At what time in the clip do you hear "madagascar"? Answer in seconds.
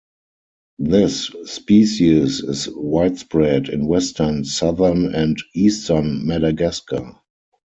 6.25-7.19